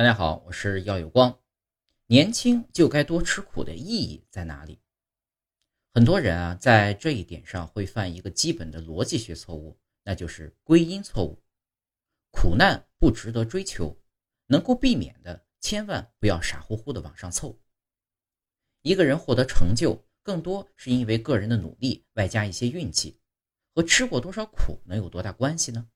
[0.00, 1.38] 大家好，我是耀有光。
[2.06, 4.80] 年轻就该多吃苦的意义在哪里？
[5.92, 11.42] 很多人啊，在这一点上会犯一个基本的逻辑学错误，那就是归因错误。
[12.30, 13.94] 苦难不值得追求，
[14.46, 17.60] 能够避免的，千万不要傻乎乎的往上凑。
[18.80, 23.20] 一个人获得成就，更多是因为个人的努力，外加一些运气，
[23.74, 25.90] 和吃过多少苦能有多大关系呢？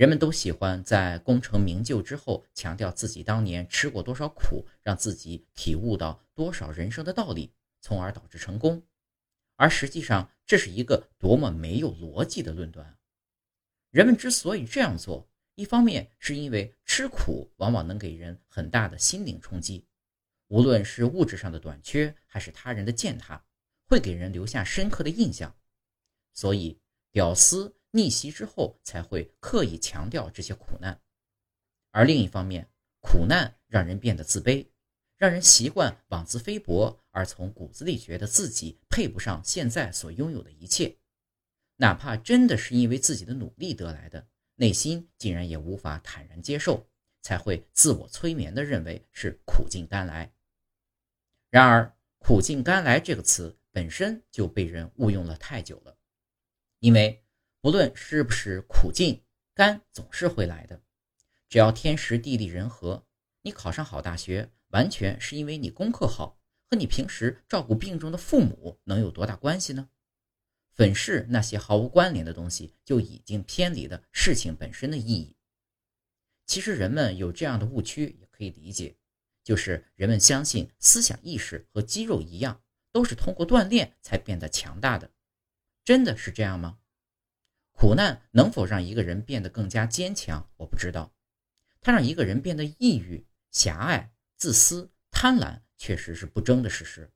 [0.00, 8.82] 人们都喜欢在功成名就之后强调自己当年吃过多少苦，让自己体悟到多少人生的道理，从而导致成功。
[9.56, 12.96] 而实际上，这是一个多么没有逻辑的论断。
[13.90, 19.84] 人们之所以这样做，一方面是因为吃苦往往能给人很大的心灵冲击，
[20.46, 23.44] 无论是物质上的短缺，还是他人的践踏，
[23.84, 25.54] 会给人留下深刻的印象。
[26.32, 26.80] 所以，
[27.12, 27.76] 屌丝。
[27.92, 31.00] 逆袭之后才会刻意强调这些苦难，
[31.90, 34.68] 而另一方面，苦难让人变得自卑，
[35.16, 40.98] 让人习惯妄自菲薄，而从骨子里觉得自己配不上现在所拥有的一切，
[41.76, 46.86] 哪怕真的是因为自己的努力得来的，内心竟然也无法坦然接受，
[47.22, 50.32] 才会自我催眠的认为是苦尽甘来。
[51.48, 55.98] 然而，苦尽甘来这个词本身就被人误用了太久了，
[56.78, 57.24] 因为。
[57.60, 59.22] 不论是不是苦尽
[59.54, 60.82] 甘，总是会来的。
[61.48, 63.06] 只要天时地利人和，
[63.42, 69.90] 你考上好大学，完全是因为你功课好，和你平时照顾病重的父母能有多大关系呢？
[70.70, 75.36] 粉饰那些毫无关联的东西，就已经偏离了事情本身的意义。
[76.46, 78.96] 其实人们有这样的误区也可以理解，
[79.44, 85.10] 就是人们相信思想意识和肌肉一样，都是通过锻炼才变得强大的。
[85.84, 86.78] 真的是这样吗？
[87.80, 90.46] 苦难能否让一个人变得更加坚强？
[90.58, 91.14] 我不知道。
[91.80, 97.10] 它让一个人变得抑郁、狭隘、自私、贪婪，确实是不争的事实。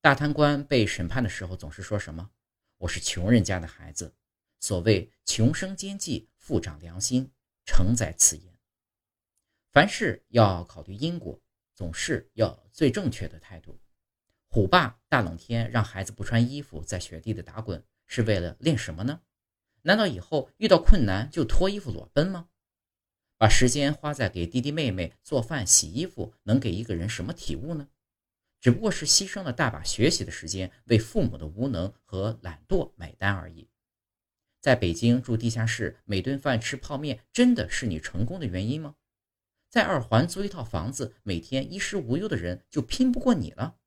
[0.00, 2.32] 大贪官被审判的时候总是说什么
[2.78, 4.12] ：“我是穷人家的孩子。”
[4.58, 7.30] 所谓“穷生奸计，富长良心”，
[7.64, 8.52] 诚在此言。
[9.70, 11.40] 凡事要考虑因果，
[11.76, 13.80] 总是要最正确的态度。
[14.48, 19.20] 虎爸大冷天让孩子不穿衣服在雪地里打滚，是为了练什么呢？
[19.82, 22.48] 难道以后遇到困难就脱衣服裸奔吗？
[23.38, 27.88] 把时间花在给弟弟妹妹做饭、洗衣服，能给一个人什么体悟呢？
[28.60, 33.70] 只不过是牺牲了大把学习的时间，为父母的无能和懒惰买单而已。
[34.60, 38.96] 在北京住地下室，每顿饭吃泡面，真的是你成功的原因吗？
[39.70, 43.78] 在二环租一套房子，每天衣食无忧的人，就拼不过你了？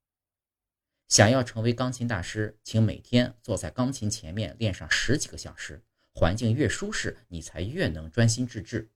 [1.13, 5.84] 想要成为钢琴大师，请每天坐在钢琴前面练上十几个小时。
[6.12, 8.90] 环境越舒适，你才越能专心致志。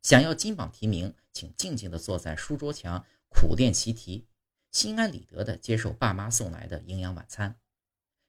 [0.00, 4.26] 想要金榜题名，请静静地坐在书桌前苦练习题，
[4.72, 7.58] 心安理得地接受爸妈送来的营养晚餐。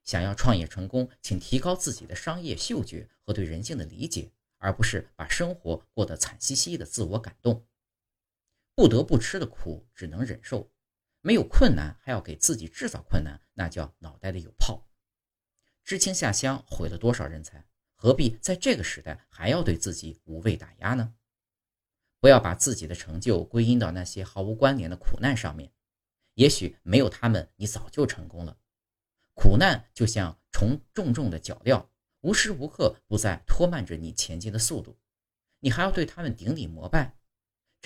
[0.04, 7.66] 想要创业成功，请提高自己的商业嗅觉和对人性的理解，而不是把生活过得惨兮兮的自我感动。
[8.76, 10.70] 不得不吃的苦，只能忍受。
[11.28, 14.88] 没有困难还要给自己制造困难，那叫脑袋里有泡。
[15.84, 17.66] 知青下乡毁了多少人才？
[17.96, 21.16] 何必在这个时代还要对自己无谓打压呢？
[22.22, 25.74] 不要把自己的成就归因到那些毫无关联的苦难上面。
[26.36, 28.58] 也许没有他们，你早就成功了。
[29.34, 31.90] 苦难就像重重重的脚镣，
[32.22, 34.98] 无时无刻不在拖慢着你前进的速度。
[35.60, 37.17] 你还要对他们顶礼膜拜？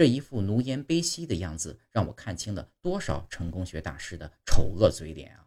[0.01, 5.45] 这一副奴颜卑膝的样子，让我看清了多少成功学大师的丑恶嘴脸啊！